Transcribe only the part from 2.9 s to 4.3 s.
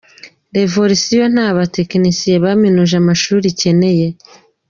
amashuri ikenera.